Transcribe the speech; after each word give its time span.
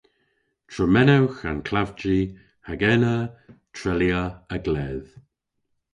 Tremenewgh 0.71 1.41
an 1.49 1.59
klavji 1.67 2.19
hag 2.67 2.81
ena 2.93 3.15
treylya 3.75 4.21
a-gledh. 4.55 5.11